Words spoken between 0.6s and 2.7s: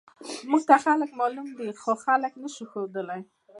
ته خلک معلوم دي، خو خلک نه شو